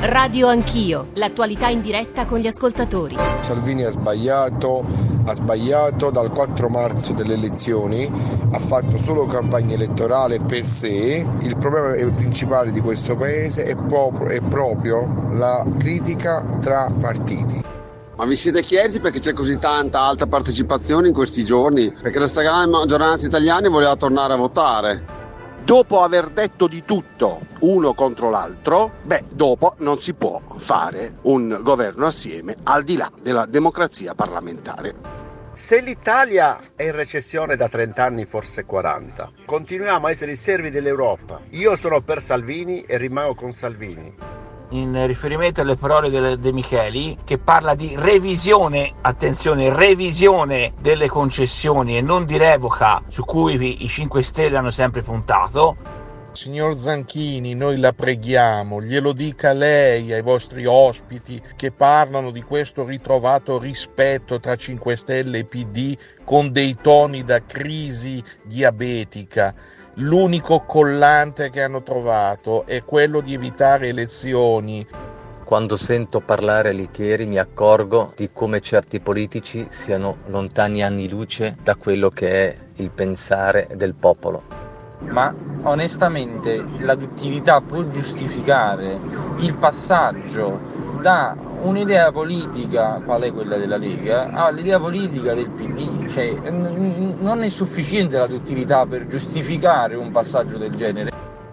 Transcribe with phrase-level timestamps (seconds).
[0.00, 3.16] Radio Anch'io, l'attualità in diretta con gli ascoltatori.
[3.40, 4.84] Salvini ha sbagliato,
[5.24, 8.08] ha sbagliato dal 4 marzo delle elezioni,
[8.52, 11.26] ha fatto solo campagna elettorale per sé.
[11.40, 17.60] Il problema principale di questo paese è proprio, è proprio la critica tra partiti.
[18.14, 21.92] Ma vi siete chiesti perché c'è così tanta alta partecipazione in questi giorni?
[21.92, 25.16] Perché la stragrande maggioranza italiana voleva tornare a votare
[25.68, 31.58] dopo aver detto di tutto uno contro l'altro, beh, dopo non si può fare un
[31.60, 34.94] governo assieme al di là della democrazia parlamentare.
[35.52, 40.70] Se l'Italia è in recessione da 30 anni, forse 40, continuiamo a essere i servi
[40.70, 41.42] dell'Europa.
[41.50, 44.27] Io sono per Salvini e rimango con Salvini
[44.70, 51.96] in riferimento alle parole De, De Micheli che parla di revisione, attenzione, revisione delle concessioni
[51.96, 55.76] e non di revoca su cui i 5 Stelle hanno sempre puntato.
[56.32, 62.84] Signor Zanchini, noi la preghiamo, glielo dica lei ai vostri ospiti che parlano di questo
[62.84, 69.52] ritrovato rispetto tra 5 Stelle e PD con dei toni da crisi diabetica
[70.00, 74.86] l'unico collante che hanno trovato è quello di evitare elezioni.
[75.44, 81.74] Quando sento parlare Licheri mi accorgo di come certi politici siano lontani anni luce da
[81.74, 84.42] quello che è il pensare del popolo.
[85.00, 89.00] Ma onestamente l'aduttività può giustificare
[89.38, 90.60] il passaggio
[91.00, 97.48] da un'idea politica, qual è quella della Lega, all'idea politica del PD, cioè non è
[97.48, 101.10] sufficiente la duttilità per giustificare un passaggio del genere.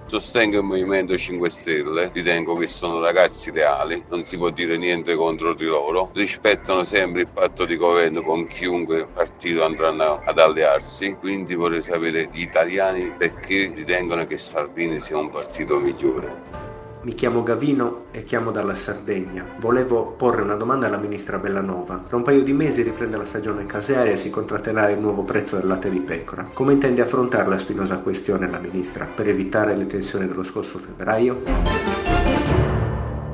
[0.08, 5.16] Sostengo il Movimento 5 Stelle, ritengo che sono ragazzi reali, non si può dire niente
[5.16, 11.18] contro di loro, rispettano sempre il patto di governo con chiunque partito andranno ad allearsi,
[11.20, 16.75] quindi vorrei sapere gli italiani perché ritengono che Salvini sia un partito migliore.
[17.06, 19.46] Mi chiamo Gavino e chiamo dalla Sardegna.
[19.60, 22.04] Volevo porre una domanda alla ministra Bellanova.
[22.08, 25.56] Tra un paio di mesi riprende la stagione casearia e si contratterà il nuovo prezzo
[25.56, 26.50] del latte di pecora.
[26.52, 32.05] Come intende affrontare la spinosa questione la ministra per evitare le tensioni dello scorso febbraio?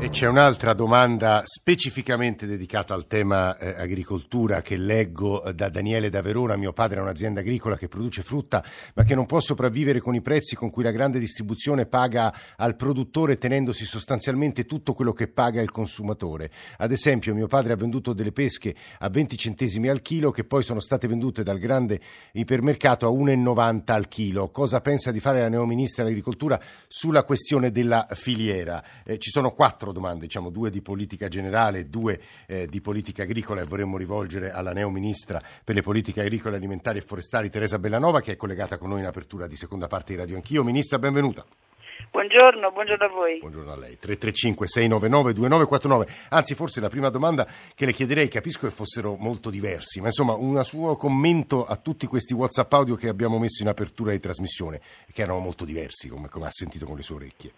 [0.01, 6.09] E c'è un'altra domanda specificamente dedicata al tema eh, agricoltura che leggo eh, da Daniele
[6.09, 6.55] da Verona.
[6.55, 8.63] Mio padre ha un'azienda agricola che produce frutta
[8.95, 12.75] ma che non può sopravvivere con i prezzi con cui la grande distribuzione paga al
[12.75, 16.49] produttore tenendosi sostanzialmente tutto quello che paga il consumatore.
[16.77, 20.63] Ad esempio mio padre ha venduto delle pesche a 20 centesimi al chilo che poi
[20.63, 22.01] sono state vendute dal grande
[22.31, 24.49] ipermercato a 1,90 al chilo.
[24.49, 28.83] Cosa pensa di fare la neoministra dell'agricoltura sulla questione della filiera?
[29.03, 33.23] Eh, ci sono quattro quattro domande, diciamo due di politica generale, due eh, di politica
[33.23, 37.77] agricola e vorremmo rivolgere alla neo ministra per le politiche agricole, alimentari e forestali Teresa
[37.77, 40.63] Bellanova che è collegata con noi in apertura di seconda parte di Radio Anch'io.
[40.63, 41.45] Ministra, benvenuta.
[42.09, 43.39] Buongiorno, buongiorno a voi.
[43.39, 43.97] Buongiorno a lei.
[43.99, 46.27] 335 699 2949.
[46.29, 50.33] Anzi, forse la prima domanda che le chiederei, capisco che fossero molto diversi, ma insomma,
[50.33, 54.81] un suo commento a tutti questi WhatsApp audio che abbiamo messo in apertura di trasmissione,
[55.13, 57.51] che erano molto diversi, come, come ha sentito con le sue orecchie.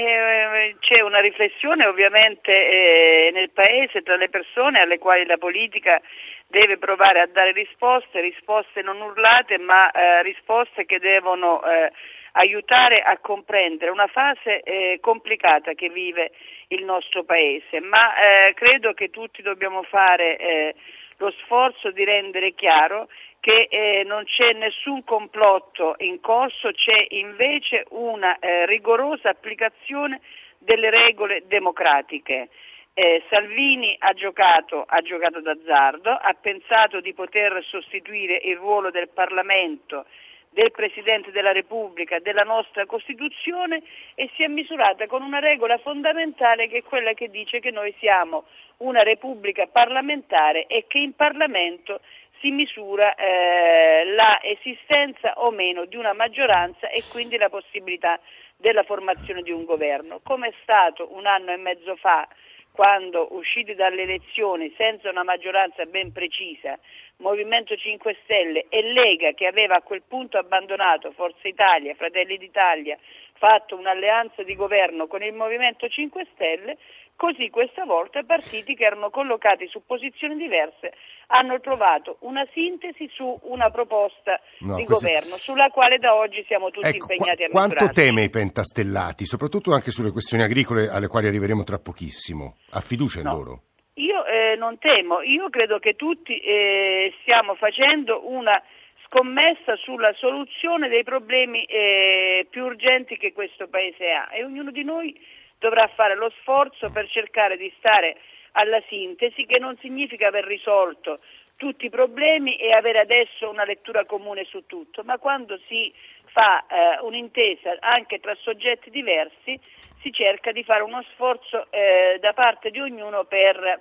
[0.00, 6.00] Eh, c'è una riflessione ovviamente eh, nel Paese tra le persone alle quali la politica
[6.46, 11.90] deve provare a dare risposte, risposte non urlate ma eh, risposte che devono eh,
[12.32, 16.30] aiutare a comprendere una fase eh, complicata che vive
[16.68, 20.76] il nostro Paese, ma eh, credo che tutti dobbiamo fare
[21.16, 23.08] lo sforzo di rendere chiaro
[23.40, 30.20] che eh, non c'è nessun complotto in corso, c'è invece una eh, rigorosa applicazione
[30.58, 32.48] delle regole democratiche.
[32.94, 39.08] Eh, Salvini ha giocato, ha giocato d'azzardo, ha pensato di poter sostituire il ruolo del
[39.08, 40.04] Parlamento
[40.50, 43.82] del Presidente della Repubblica, della nostra Costituzione
[44.14, 47.94] e si è misurata con una regola fondamentale che è quella che dice che noi
[47.98, 48.44] siamo
[48.78, 52.00] una Repubblica parlamentare e che in Parlamento
[52.40, 58.18] si misura eh, la esistenza o meno di una maggioranza e quindi la possibilità
[58.56, 60.20] della formazione di un governo.
[60.22, 62.28] Come è stato un anno e mezzo fa,
[62.72, 66.78] quando usciti dalle elezioni senza una maggioranza ben precisa,
[67.16, 72.96] Movimento 5 Stelle e Lega che aveva a quel punto abbandonato Forza Italia, Fratelli d'Italia,
[73.32, 76.76] fatto un'alleanza di governo con il Movimento 5 Stelle,
[77.18, 80.92] Così questa volta partiti che erano collocati su posizioni diverse
[81.28, 85.06] hanno trovato una sintesi su una proposta no, di questo...
[85.06, 88.00] governo sulla quale da oggi siamo tutti ecco, impegnati a Quanto misurarci.
[88.00, 92.56] teme i pentastellati, soprattutto anche sulle questioni agricole alle quali arriveremo tra pochissimo?
[92.70, 93.34] Ha fiducia in no.
[93.34, 93.62] loro?
[93.94, 98.62] Io eh, non temo, io credo che tutti eh, stiamo facendo una
[99.04, 104.84] scommessa sulla soluzione dei problemi eh, più urgenti che questo Paese ha e ognuno di
[104.84, 105.18] noi
[105.58, 108.16] dovrà fare lo sforzo per cercare di stare
[108.58, 111.20] alla sintesi, che non significa aver risolto
[111.56, 115.92] tutti i problemi e avere adesso una lettura comune su tutto, ma quando si
[116.26, 119.58] fa eh, un'intesa anche tra soggetti diversi
[120.00, 123.80] si cerca di fare uno sforzo eh, da parte di ognuno per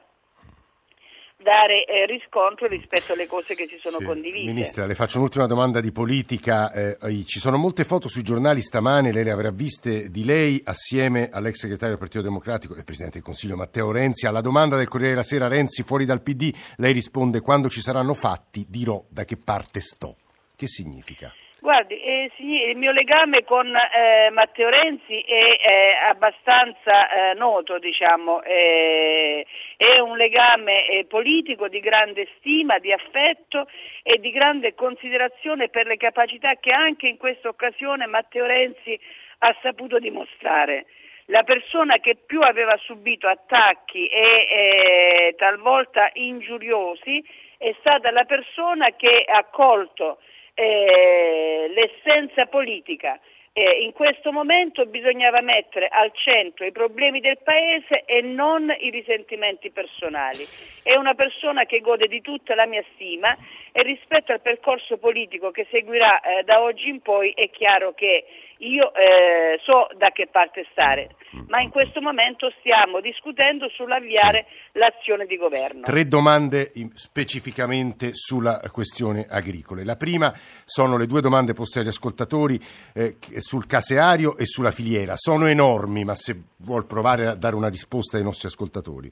[1.38, 4.06] dare eh, riscontro rispetto alle cose che si sono Sì.
[4.06, 4.46] condivise.
[4.46, 6.72] Ministra, le faccio un'ultima domanda di politica.
[6.72, 11.30] Eh, ci sono molte foto sui giornali stamane, lei le avrà viste di lei assieme
[11.32, 14.26] all'ex segretario del Partito Democratico e Presidente del Consiglio Matteo Renzi.
[14.26, 18.14] Alla domanda del Corriere della Sera, Renzi fuori dal PD, lei risponde quando ci saranno
[18.14, 20.18] fatti dirò da che parte sto.
[20.56, 21.32] Che significa?
[21.60, 27.80] Guardi, eh, signi- il mio legame con eh, Matteo Renzi è, eh, abbastanza eh, noto,
[27.80, 29.44] diciamo, eh,
[29.76, 33.68] è un legame eh, politico di grande stima, di affetto
[34.04, 38.98] e di grande considerazione per le capacità che anche in questa occasione Matteo Renzi
[39.40, 40.86] ha saputo dimostrare.
[41.26, 47.22] La persona che più aveva subito attacchi e talvolta ingiuriosi
[47.58, 50.20] è stata la persona che ha colto
[50.60, 53.20] eh, l'essenza politica.
[53.54, 58.90] Eh, in questo momento bisognava mettere al centro i problemi del Paese e non i
[58.90, 60.46] risentimenti personali.
[60.84, 63.36] È una persona che gode di tutta la mia stima
[63.72, 68.26] e rispetto al percorso politico che seguirà eh, da oggi in poi è chiaro che
[68.60, 71.16] io eh, so da che parte stare,
[71.48, 75.82] ma in questo momento stiamo discutendo sull'avviare l'azione di governo.
[75.82, 79.84] Tre domande specificamente sulla questione agricole.
[79.84, 80.32] La prima
[80.64, 82.60] sono le due domande poste agli ascoltatori
[82.94, 85.14] eh, sul caseario e sulla filiera.
[85.16, 89.12] Sono enormi, ma se vuol provare a dare una risposta ai nostri ascoltatori.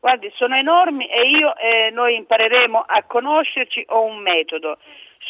[0.00, 4.78] Guardi, sono enormi e io, eh, noi impareremo a conoscerci, ho un metodo,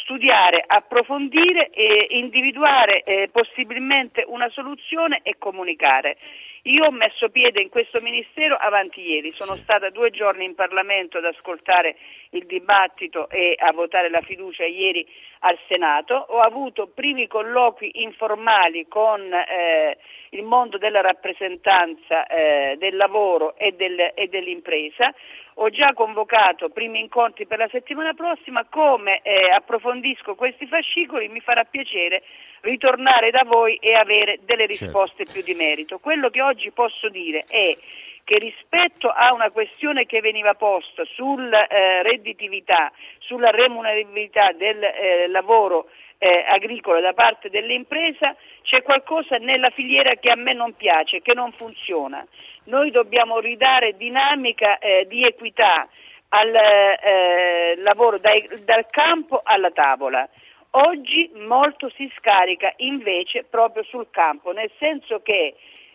[0.09, 6.17] studiare, approfondire e individuare eh, possibilmente una soluzione e comunicare.
[6.63, 11.19] Io ho messo piede in questo Ministero avanti ieri, sono stata due giorni in Parlamento
[11.19, 11.97] ad ascoltare
[12.31, 15.07] il dibattito e a votare la fiducia ieri
[15.41, 19.97] al Senato, ho avuto primi colloqui informali con eh,
[20.31, 25.15] il mondo della rappresentanza eh, del lavoro e, del- e dell'impresa,
[25.61, 31.41] ho già convocato primi incontri per la settimana prossima, come eh, approfondisco questi fascicoli mi
[31.41, 32.23] farà piacere
[32.61, 35.99] ritornare da voi e avere delle risposte più di merito.
[35.99, 37.77] Quello che oggi posso dire è
[38.23, 45.29] che rispetto a una questione che veniva posta sulla eh, redditività, sulla remunerabilità del eh,
[45.29, 45.89] lavoro
[46.19, 51.33] eh, agricolo da parte dell'impresa, c'è qualcosa nella filiera che a me non piace, che
[51.33, 52.25] non funziona.
[52.69, 55.89] Noi dobbiamo ridare dinamica eh, di equità
[56.29, 60.29] al eh, lavoro dai- dal campo alla tavola.
[60.73, 65.55] Oggi molto si scarica invece proprio sul campo, nel senso che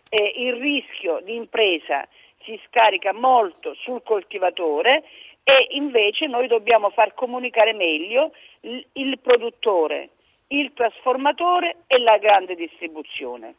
[0.10, 2.08] eh, il rischio di impresa
[2.44, 5.04] si scarica molto sul coltivatore
[5.44, 8.31] e invece noi dobbiamo far comunicare meglio
[8.62, 10.10] il, il produttore,
[10.48, 13.54] il trasformatore e la grande distribuzione.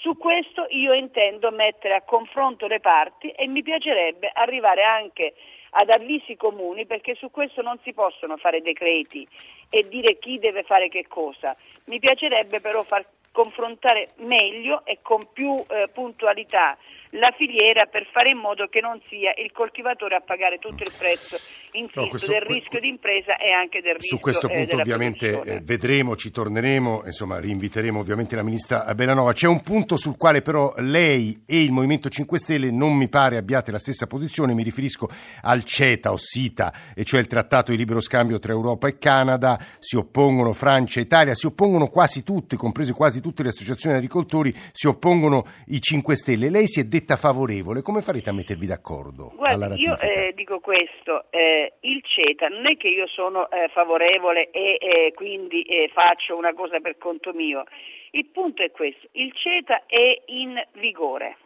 [0.00, 5.34] Su questo io intendo mettere a confronto le parti e mi piacerebbe arrivare anche
[5.70, 9.26] ad avvisi comuni perché su questo non si possono fare decreti
[9.68, 11.56] e dire chi deve fare che cosa.
[11.84, 16.76] Mi piacerebbe però far confrontare meglio e con più eh, puntualità
[17.10, 20.92] la filiera per fare in modo che non sia il coltivatore a pagare tutto il
[20.96, 21.36] prezzo
[21.72, 24.70] insisto, No, questo- del rischio di impresa e anche del rischio Su questo eh, punto
[24.70, 29.32] della ovviamente eh, vedremo, ci torneremo, insomma rinviteremo ovviamente la ministra Bellanova.
[29.32, 33.36] C'è un punto sul quale però lei e il Movimento 5 Stelle non mi pare
[33.36, 35.08] abbiate la stessa posizione, mi riferisco
[35.42, 39.58] al CETA o SITA, e cioè il trattato di libero scambio tra Europa e Canada,
[39.78, 44.54] si oppongono Francia e Italia, si oppongono quasi tutte, comprese quasi tutte le associazioni agricoltori,
[44.72, 46.50] si oppongono i 5 Stelle.
[46.50, 50.60] Lei si è detta favorevole, come farete a mettervi d'accordo alla Guardi, io eh, dico
[50.60, 55.90] questo, eh, il CETA non è che io sono eh, favorevole e eh, quindi eh,
[55.92, 57.64] faccio una cosa per conto mio,
[58.12, 61.36] il punto è questo, il CETA è in vigore,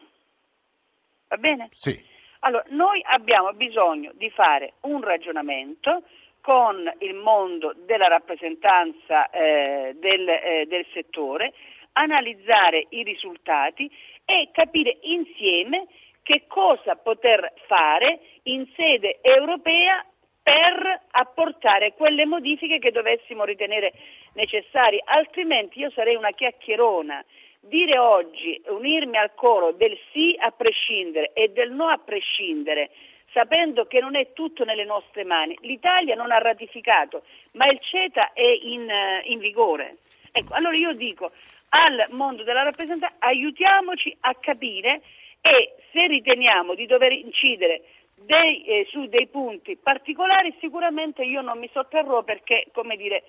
[1.28, 1.68] va bene?
[1.72, 2.00] Sì.
[2.40, 6.04] Allora, noi abbiamo bisogno di fare un ragionamento
[6.40, 11.52] con il mondo della rappresentanza eh, del, eh, del settore,
[11.92, 13.90] analizzare i risultati
[14.30, 15.86] e capire insieme
[16.22, 20.04] che cosa poter fare in sede europea
[20.42, 23.92] per apportare quelle modifiche che dovessimo ritenere
[24.34, 27.24] necessarie, altrimenti io sarei una chiacchierona.
[27.62, 32.90] Dire oggi, unirmi al coro del sì a prescindere e del no a prescindere,
[33.32, 35.56] sapendo che non è tutto nelle nostre mani.
[35.60, 37.22] L'Italia non ha ratificato,
[37.52, 39.98] ma il CETA è in, eh, in vigore.
[40.32, 41.32] Ecco, allora io dico,
[41.70, 45.02] al mondo della rappresentanza, aiutiamoci a capire
[45.40, 47.82] e se riteniamo di dover incidere
[48.14, 53.24] dei, eh, su dei punti particolari sicuramente io non mi sotterrò perché, come dire,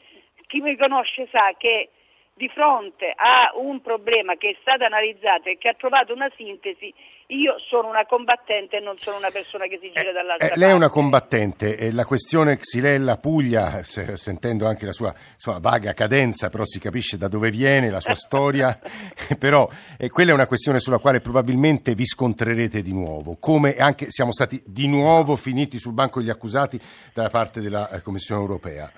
[0.48, 1.90] chi mi conosce sa che
[2.34, 6.94] di fronte a un problema che è stato analizzato e che ha trovato una sintesi,
[7.32, 10.50] io sono una combattente e non sono una persona che si gira eh, dall'altra eh,
[10.50, 10.60] parte.
[10.60, 15.60] Lei è una combattente e la questione Xylella Puglia, se, sentendo anche la sua insomma,
[15.60, 18.78] vaga cadenza, però si capisce da dove viene, la sua storia,
[19.40, 24.10] però eh, quella è una questione sulla quale probabilmente vi scontrerete di nuovo, come anche
[24.10, 26.80] siamo stati di nuovo finiti sul banco degli accusati
[27.14, 28.92] da parte della eh, Commissione europea.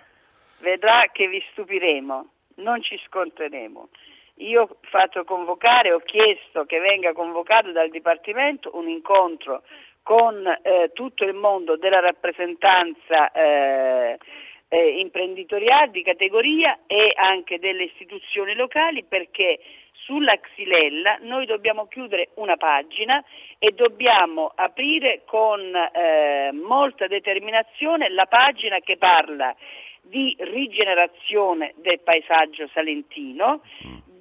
[0.59, 3.89] Vedrà che vi stupiremo, non ci scontreremo.
[4.37, 9.63] Io ho fatto convocare, ho chiesto che venga convocato dal Dipartimento un incontro
[10.01, 14.17] con eh, tutto il mondo della rappresentanza eh,
[14.67, 19.59] eh, imprenditoriale di categoria e anche delle istituzioni locali perché
[19.91, 23.23] sulla Xylella noi dobbiamo chiudere una pagina
[23.59, 29.55] e dobbiamo aprire con eh, molta determinazione la pagina che parla
[30.01, 33.61] di rigenerazione del paesaggio salentino,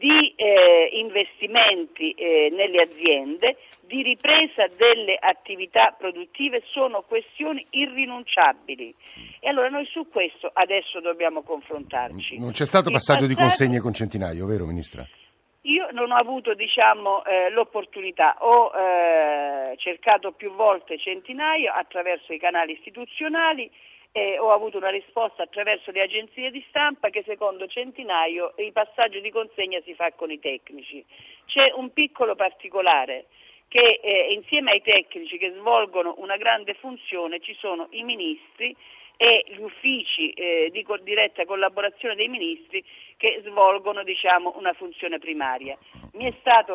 [0.03, 8.93] di eh, investimenti eh, nelle aziende, di ripresa delle attività produttive sono questioni irrinunciabili.
[9.39, 12.37] E allora noi su questo adesso dobbiamo confrontarci.
[12.37, 15.07] Non c'è stato passaggio di passaggio- consegne con Centinaio, vero Ministra?
[15.67, 22.41] Io non ho avuto diciamo, eh, l'opportunità, ho eh, cercato più volte Centinaio attraverso i
[22.41, 23.71] canali istituzionali
[24.13, 29.21] e ho avuto una risposta attraverso le agenzie di stampa che secondo Centinaio il passaggio
[29.21, 31.03] di consegna si fa con i tecnici.
[31.47, 33.27] C'è un piccolo particolare
[33.69, 38.77] che eh, insieme ai tecnici che svolgono una grande funzione ci sono i ministri
[39.23, 42.85] e gli uffici eh, di diretta collaborazione dei ministri
[43.17, 45.79] che svolgono diciamo, una funzione primaria.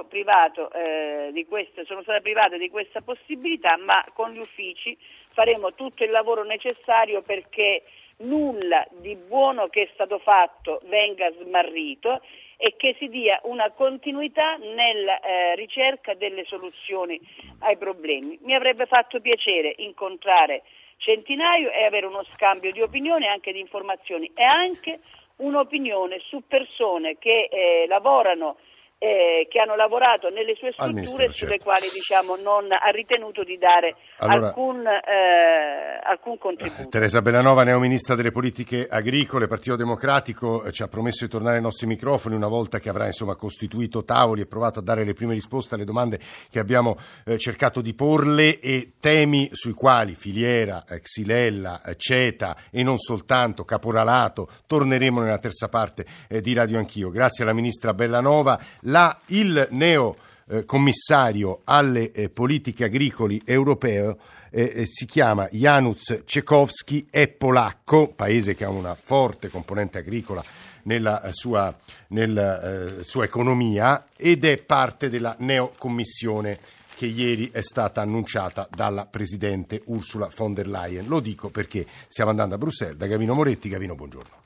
[0.08, 4.98] Privato eh, di questa, sono stata privata di questa possibilità, ma con gli uffici
[5.34, 7.84] faremo tutto il lavoro necessario perché
[8.20, 12.22] nulla di buono che è stato fatto venga smarrito
[12.56, 17.20] e che si dia una continuità nella eh, ricerca delle soluzioni
[17.60, 18.39] ai problemi.
[18.44, 20.63] Mi avrebbe fatto piacere incontrare
[20.98, 25.00] Centinaio e avere uno scambio di opinioni e anche di informazioni e anche
[25.38, 28.58] un'opinione su persone che eh, lavorano
[29.00, 31.63] eh, che hanno lavorato nelle sue strutture sulle certo.
[31.63, 36.89] quali diciamo, non ha ritenuto di dare Allora- alcun, eh, alcun contributo.
[36.89, 41.62] Teresa Bellanova, neoministra delle politiche agricole, Partito Democratico, eh, ci ha promesso di tornare ai
[41.62, 45.34] nostri microfoni una volta che avrà insomma, costituito tavoli e provato a dare le prime
[45.34, 51.01] risposte alle domande che abbiamo eh, cercato di porle e temi sui quali filiera, eh,
[51.01, 57.12] xylella, eh, CETA e non soltanto, caporalato, torneremo nella terza parte eh, di Radio Anch'io.
[57.12, 58.60] Grazie alla ministra Bellanova.
[58.88, 60.15] La, il neo
[60.48, 64.17] eh, commissario alle eh, politiche agricoli europeo
[64.50, 70.41] eh, eh, si chiama Janusz Cekowski, è polacco, paese che ha una forte componente agricola
[70.84, 71.75] nella eh, sua,
[72.10, 76.58] nella, eh, sua economia ed è parte della neocommissione
[76.96, 81.08] che ieri è stata annunciata dalla Presidente Ursula von der Leyen.
[81.08, 83.67] Lo dico perché stiamo andando a Bruxelles da Gavino Moretti.
[83.67, 84.46] Gavino, buongiorno.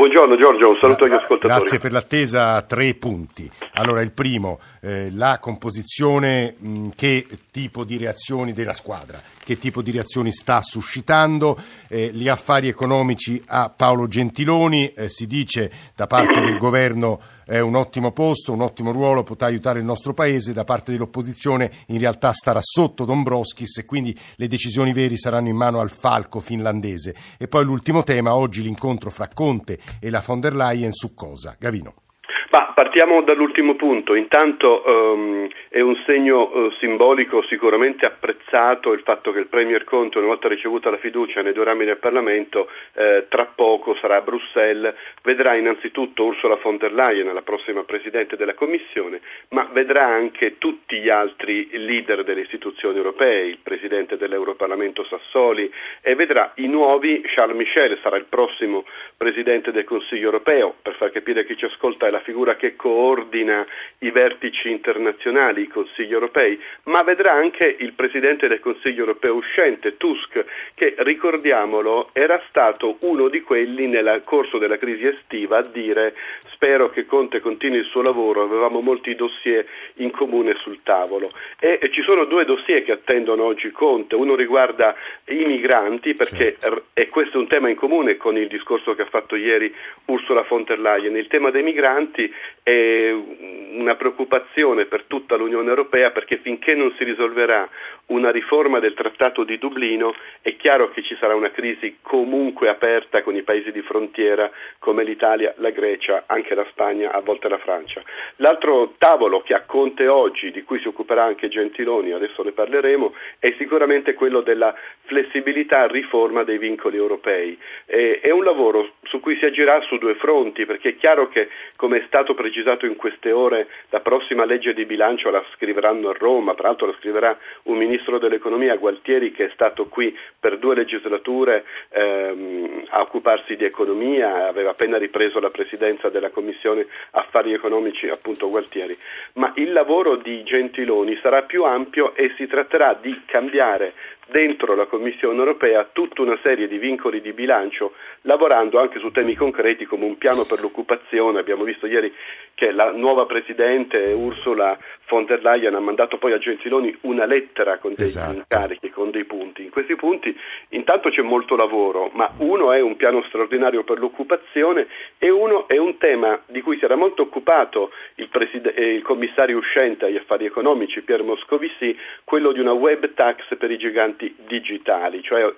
[0.00, 1.52] Buongiorno Giorgio, un saluto agli ascoltatori.
[1.52, 2.62] Grazie per l'attesa.
[2.62, 3.50] Tre punti.
[3.74, 9.82] Allora, il primo, eh, la composizione, mh, che tipo di reazioni della squadra, che tipo
[9.82, 16.06] di reazioni sta suscitando, eh, gli affari economici a Paolo Gentiloni, eh, si dice da
[16.06, 20.52] parte del governo è un ottimo posto, un ottimo ruolo, potrà aiutare il nostro paese,
[20.52, 25.56] da parte dell'opposizione in realtà starà sotto Dombrovskis e quindi le decisioni vere saranno in
[25.56, 27.12] mano al falco finlandese.
[27.36, 31.56] E poi l'ultimo tema, oggi l'incontro fra Conte e la von der Leyen su cosa?
[31.58, 32.09] Gavino.
[32.52, 34.16] Ma partiamo dall'ultimo punto.
[34.16, 40.18] Intanto ehm, è un segno eh, simbolico sicuramente apprezzato il fatto che il Premier Conte,
[40.18, 44.20] una volta ricevuta la fiducia nei due rami del Parlamento, eh, tra poco sarà a
[44.22, 44.92] Bruxelles,
[45.22, 50.98] vedrà innanzitutto Ursula von der Leyen, la prossima Presidente della Commissione, ma vedrà anche tutti
[50.98, 57.56] gli altri leader delle istituzioni europee, il Presidente dell'Europarlamento Sassoli e vedrà i nuovi, Charles
[57.56, 58.84] Michel sarà il prossimo
[59.16, 62.74] Presidente del Consiglio europeo, per far capire a chi ci ascolta è la figura che
[62.76, 63.66] coordina
[63.98, 69.96] i vertici internazionali, i consigli europei, ma vedrà anche il Presidente del Consiglio europeo uscente,
[69.96, 70.44] Tusk,
[70.74, 76.14] che ricordiamolo era stato uno di quelli nel corso della crisi estiva a dire
[76.60, 81.32] spero che Conte continui il suo lavoro, avevamo molti dossier in comune sul tavolo.
[81.58, 84.94] E, e ci sono due dossier che attendono oggi Conte, uno riguarda
[85.28, 89.02] i migranti perché r- e questo è un tema in comune con il discorso che
[89.02, 94.84] ha fatto ieri Ursula von der Leyen, il tema dei migranti quindi è una preoccupazione
[94.84, 97.68] per tutta l'Unione Europea perché finché non si risolverà
[98.06, 103.22] una riforma del Trattato di Dublino è chiaro che ci sarà una crisi comunque aperta
[103.22, 107.58] con i paesi di frontiera come l'Italia, la Grecia, anche la Spagna, a volte la
[107.58, 108.02] Francia.
[108.36, 113.14] L'altro tavolo che ha Conte oggi, di cui si occuperà anche Gentiloni, adesso ne parleremo,
[113.38, 117.56] è sicuramente quello della flessibilità riforma dei vincoli europei.
[117.86, 121.98] È un lavoro su cui si agirà su due fronti, perché è chiaro che, come
[121.98, 126.54] è stato precisato in queste ore, la prossima legge di bilancio la scriveranno a Roma,
[126.54, 131.64] tra l'altro la scriverà un ministro dell'economia, Gualtieri, che è stato qui per due legislature
[131.90, 138.48] ehm, a occuparsi di economia, aveva appena ripreso la presidenza della Commissione Affari Economici, appunto
[138.48, 138.96] Gualtieri.
[139.34, 143.92] Ma il lavoro di Gentiloni sarà più ampio e si tratterà di cambiare
[144.30, 149.34] dentro la Commissione europea tutta una serie di vincoli di bilancio, lavorando anche su temi
[149.34, 151.38] concreti come un piano per l'occupazione.
[151.38, 152.12] Abbiamo visto ieri
[152.54, 157.78] che la nuova Presidente Ursula von der Leyen ha mandato poi a Gentiloni una lettera
[157.78, 158.36] con dei esatto.
[158.36, 159.64] incarichi, con dei punti.
[159.64, 160.36] In questi punti
[160.70, 164.86] intanto c'è molto lavoro, ma uno è un piano straordinario per l'occupazione
[165.18, 169.02] e uno è un tema di cui si era molto occupato il, preside- eh, il
[169.02, 174.19] commissario uscente agli affari economici Pier Moscovici, quello di una web tax per i giganti
[174.46, 175.52] digitali, cioè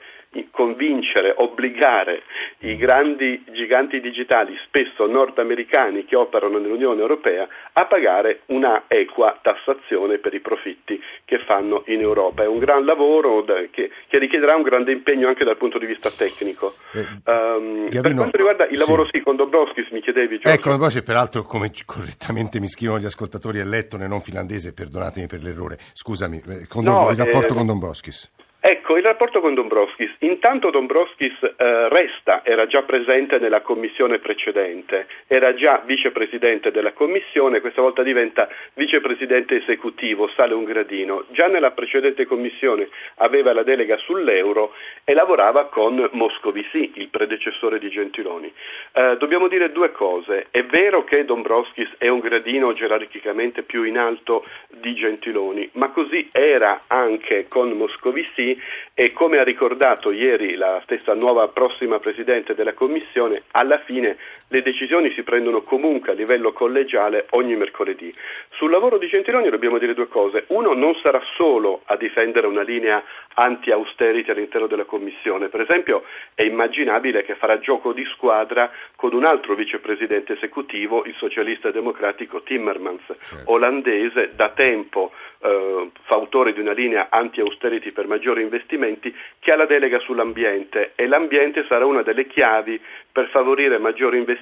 [0.50, 2.23] convincere, obbligare
[2.61, 10.19] i grandi giganti digitali, spesso nordamericani che operano nell'Unione Europea, a pagare una equa tassazione
[10.19, 12.45] per i profitti che fanno in Europa.
[12.45, 16.11] È un gran lavoro che, che richiederà un grande impegno anche dal punto di vista
[16.11, 16.75] tecnico.
[16.92, 17.00] Eh,
[17.31, 20.38] um, Gavino, per quanto riguarda il lavoro sì, sì con Dobrovskis mi chiedevi.
[20.38, 20.49] Giorgio.
[20.49, 25.42] Ecco, Dobrovskis peraltro come correttamente mi scrivono gli ascoltatori è lettone non finlandese, perdonatemi per
[25.42, 25.76] l'errore.
[25.92, 28.31] Scusami, eh, con no, il rapporto eh, con Dombrovskis.
[28.64, 30.14] Ecco, il rapporto con Dombrovskis.
[30.21, 37.61] Intanto Dombrovskis eh, resta, era già presente nella commissione precedente, era già vicepresidente della commissione,
[37.61, 41.25] questa volta diventa vicepresidente esecutivo, sale un gradino.
[41.31, 47.91] Già nella precedente commissione aveva la delega sull'euro e lavorava con Moscovici, il predecessore di
[47.91, 48.52] Gentiloni.
[48.93, 50.47] Eh, dobbiamo dire due cose.
[50.52, 56.28] È vero che Dombrovskis è un gradino gerarchicamente più in alto di Gentiloni, ma così
[56.30, 58.50] era anche con Moscovici
[58.95, 64.17] e come ha ricordato ieri la stessa nuova prossima Presidente della Commissione, alla fine
[64.52, 68.12] le decisioni si prendono comunque a livello collegiale ogni mercoledì.
[68.50, 70.45] Sul lavoro di Gentiloni dobbiamo dire due cose.
[70.49, 75.49] Uno, non sarà solo a difendere una linea anti-austerity all'interno della Commissione.
[75.49, 81.15] Per esempio è immaginabile che farà gioco di squadra con un altro vicepresidente esecutivo, il
[81.15, 83.50] socialista democratico Timmermans, certo.
[83.50, 89.65] olandese, da tempo eh, fautore di una linea anti-austerity per maggiori investimenti, che ha la
[89.65, 92.78] delega sull'ambiente e l'ambiente sarà una delle chiavi
[93.10, 94.41] per favorire maggiori investimenti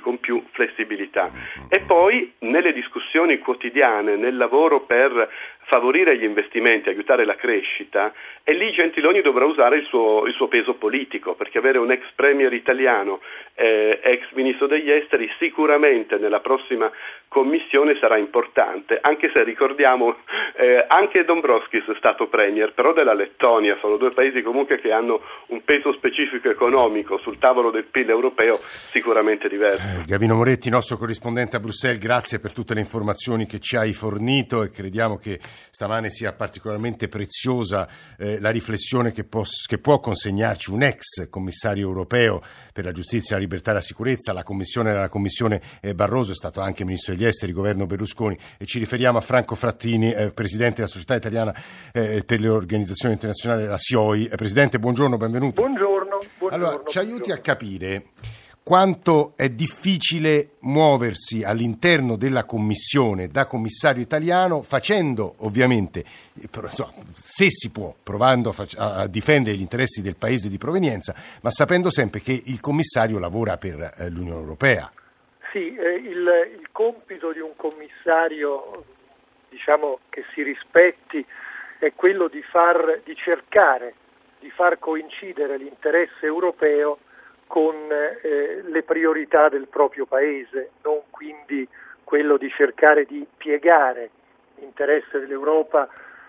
[0.00, 1.30] con più flessibilità.
[1.68, 5.28] E poi nelle discussioni quotidiane, nel lavoro per
[5.72, 8.12] favorire gli investimenti, aiutare la crescita,
[8.44, 12.02] e lì Gentiloni dovrà usare il suo, il suo peso politico, perché avere un ex
[12.14, 13.20] premier italiano,
[13.54, 16.90] eh, ex ministro degli esteri, sicuramente nella prossima
[17.28, 20.16] commissione sarà importante, anche se ricordiamo
[20.54, 25.22] eh, anche Dombrovskis è stato premier, però della Lettonia, sono due paesi comunque che hanno
[25.46, 30.02] un peso specifico economico sul tavolo del PIL europeo sicuramente diverso.
[30.02, 33.94] Eh, Gavino Moretti, nostro corrispondente a Bruxelles, grazie per tutte le informazioni che ci hai
[33.94, 35.38] fornito e crediamo che
[35.70, 41.86] stamane sia particolarmente preziosa eh, la riflessione che, pos- che, può consegnarci un ex commissario
[41.86, 44.32] europeo per la giustizia, la libertà e la sicurezza.
[44.32, 48.66] La commissione la commissione eh, Barroso, è stato anche ministro degli esteri, governo Berlusconi e
[48.66, 51.54] ci riferiamo a Franco Frattini, eh, presidente della Società Italiana
[51.92, 54.26] eh, per l'Organizzazione Internazionale, la SIOI.
[54.26, 55.60] Eh, presidente, buongiorno, benvenuto.
[55.60, 56.18] Buongiorno.
[56.38, 58.04] buongiorno allora, ci aiuti a capire
[58.64, 66.04] quanto è difficile muoversi all'interno della Commissione da commissario italiano facendo ovviamente,
[67.12, 72.20] se si può, provando a, difendere gli interessi del paese di provenienza, ma sapendo sempre
[72.20, 74.90] che il commissario lavora per eh, l'Unione Europea.
[75.50, 78.84] Sì, eh, il, il compito di un commissario
[79.48, 81.24] diciamo, che si rispetti
[81.78, 83.94] è quello di, far, di cercare
[84.38, 86.98] di far coincidere l'interesse europeo
[87.52, 91.68] con eh, le priorità del proprio paese, non quindi
[92.02, 94.08] quello di cercare di piegare
[94.54, 95.86] l'interesse dell'Europa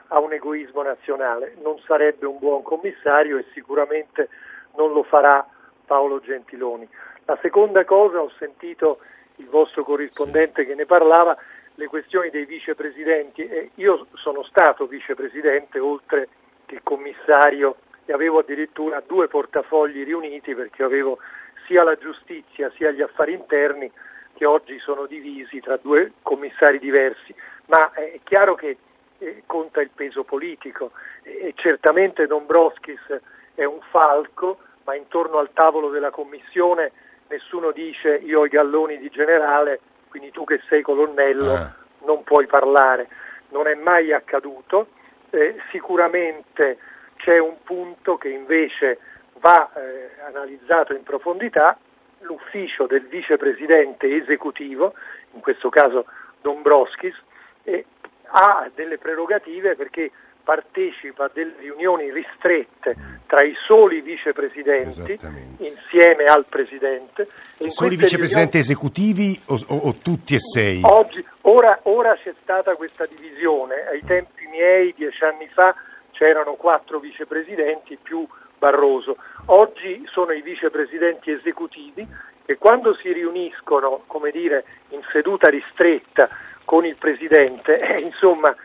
[0.08, 1.56] a un egoismo nazionale.
[1.62, 4.28] Non sarebbe un buon commissario e sicuramente
[4.76, 5.48] non lo farà
[5.86, 6.86] Paolo Gentiloni.
[7.24, 9.00] La seconda cosa, ho sentito
[9.38, 11.38] il vostro corrispondente che ne parlava,
[11.76, 13.48] le questioni dei vicepresidenti.
[13.48, 16.28] Eh, io sono stato vicepresidente oltre
[16.66, 21.20] che commissario e avevo addirittura due portafogli riuniti perché avevo
[21.66, 23.92] sia la giustizia sia gli affari interni,
[24.36, 27.34] che oggi sono divisi tra due commissari diversi,
[27.68, 28.78] ma è chiaro che
[29.20, 33.20] eh, conta il peso politico e certamente Dombrovskis
[33.56, 36.92] è un falco, ma intorno al tavolo della commissione
[37.30, 41.74] nessuno dice io ho i galloni di generale, quindi tu che sei colonnello ah.
[42.06, 43.08] non puoi parlare.
[43.50, 44.88] Non è mai accaduto,
[45.30, 46.78] eh, sicuramente
[47.24, 49.00] c'è un punto che invece
[49.40, 51.78] va eh, analizzato in profondità,
[52.20, 54.94] l'ufficio del vicepresidente esecutivo,
[55.32, 56.06] in questo caso
[56.42, 57.16] Dombrovskis,
[57.64, 57.86] eh,
[58.28, 60.12] ha delle prerogative perché
[60.44, 65.18] partecipa a delle riunioni ristrette tra i soli vicepresidenti
[65.60, 67.28] insieme al presidente.
[67.60, 68.74] In soli vicepresidenti riunioni...
[68.74, 70.82] esecutivi o, o, o, tutti e sei?
[70.84, 75.74] Oggi, ora, ora c'è stata questa divisione, ai tempi miei, dieci anni fa,
[76.14, 78.26] c'erano quattro vicepresidenti più
[78.58, 79.18] Barroso.
[79.48, 82.08] Oggi sono i vicepresidenti esecutivi
[82.46, 86.30] che quando si riuniscono, come dire, in seduta ristretta
[86.64, 88.56] con il presidente, eh, insomma,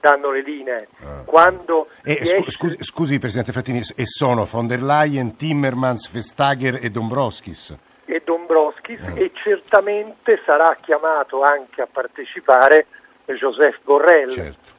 [0.00, 0.88] danno le linee.
[1.02, 1.22] Ah.
[1.24, 6.90] Quando e, scu- scusi, scusi, Presidente Frattini, e sono von der Leyen, Timmermans, Vestager e
[6.90, 7.76] Dombrovskis?
[8.04, 9.18] E Dombrovskis ah.
[9.18, 12.86] e certamente sarà chiamato anche a partecipare
[13.26, 14.30] Joseph Borrell.
[14.30, 14.76] Certo.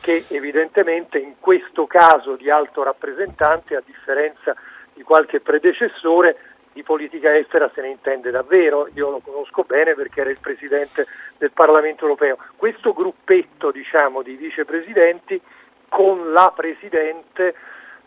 [0.00, 4.54] Che, eh, che evidentemente in questo caso di alto rappresentante, a differenza
[4.94, 6.36] di qualche predecessore,
[6.72, 11.06] di politica estera se ne intende davvero, io lo conosco bene perché era il Presidente
[11.36, 12.38] del Parlamento europeo.
[12.56, 15.40] Questo gruppetto diciamo, di vicepresidenti
[15.88, 17.54] con la Presidente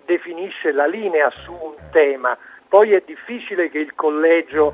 [0.05, 2.35] definisce la linea su un tema,
[2.67, 4.73] poi è difficile che il collegio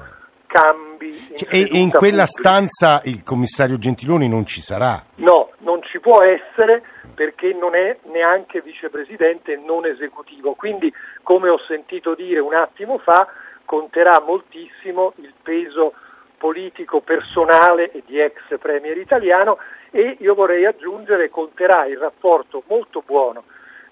[0.52, 1.10] cambi.
[1.30, 2.26] In cioè, e in quella pubblica.
[2.26, 5.02] stanza il commissario Gentiloni non ci sarà?
[5.16, 6.84] No, non ci può essere
[7.16, 10.54] perché non è neanche vicepresidente non esecutivo.
[10.54, 13.28] Quindi, come ho sentito dire un attimo fa,
[13.66, 15.94] conterà moltissimo il peso
[16.38, 19.60] politico personale e di ex premier italiano
[19.92, 23.44] e io vorrei aggiungere conterà il rapporto molto buono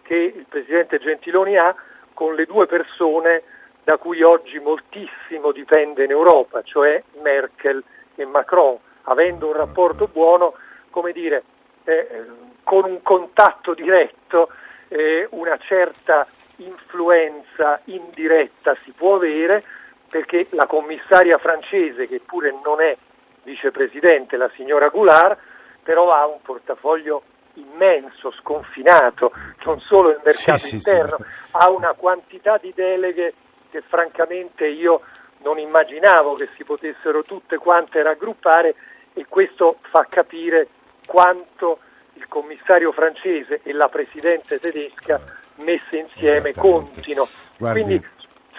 [0.01, 1.75] che il presidente Gentiloni ha
[2.15, 3.43] con le due persone
[3.89, 10.53] da cui oggi moltissimo dipende in Europa, cioè Merkel e Macron, avendo un rapporto buono,
[10.91, 11.41] come dire,
[11.85, 12.23] eh,
[12.63, 14.49] con un contatto diretto,
[14.89, 19.63] eh, una certa influenza indiretta si può avere
[20.07, 22.95] perché la commissaria francese, che pure non è
[23.41, 25.41] vicepresidente, la signora Goulart,
[25.81, 27.23] però ha un portafoglio
[27.55, 29.31] immenso, sconfinato,
[29.65, 31.49] non solo il mercato sì, interno, sì, sì.
[31.53, 33.33] ha una quantità di deleghe
[33.69, 35.01] che francamente io
[35.43, 38.75] non immaginavo che si potessero tutte quante raggruppare
[39.13, 40.67] e questo fa capire
[41.05, 41.79] quanto
[42.13, 45.19] il commissario francese e la presidente tedesca
[45.57, 47.27] messe insieme contino.
[47.57, 47.81] Guardi.
[47.81, 48.05] Quindi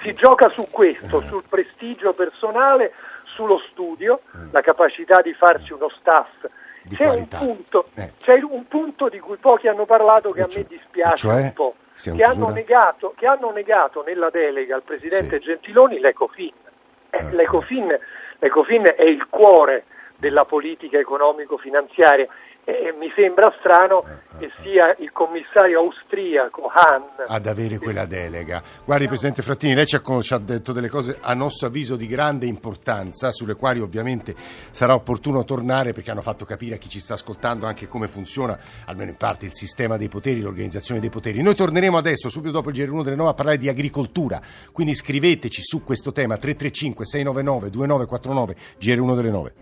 [0.02, 2.92] si gioca su questo, sul prestigio personale,
[3.24, 4.48] sullo studio, mm.
[4.50, 6.46] la capacità di farsi uno staff.
[6.94, 8.12] C'è un, punto, eh.
[8.20, 11.74] c'è un, punto, di cui pochi hanno parlato che a me dispiace cioè, un po',
[12.02, 15.46] che hanno, negato, che hanno, negato, nella delega al Presidente sì.
[15.46, 16.52] Gentiloni l'Ecofin.
[17.10, 17.30] Eh, ah.
[17.30, 17.98] l'Ecofin.
[18.38, 19.84] L'Ecofin è il cuore
[20.16, 22.26] della politica economico-finanziaria
[22.64, 24.04] e mi sembra strano
[24.38, 28.62] che sia il commissario austriaco Hahn ad avere quella delega.
[28.84, 32.06] Guardi Presidente Frattini, lei ci ha, ci ha, detto delle cose a nostro avviso di
[32.06, 34.34] grande importanza, sulle quali ovviamente
[34.70, 38.58] sarà opportuno tornare perché hanno fatto capire a chi ci sta ascoltando anche come funziona,
[38.86, 41.42] almeno in parte, il sistema dei poteri, l'organizzazione dei poteri.
[41.42, 44.40] Noi torneremo adesso, subito dopo il GR1 delle 9, a parlare di agricoltura,
[44.72, 49.52] quindi scriveteci su questo tema 335 699 2949 GR1 delle 9.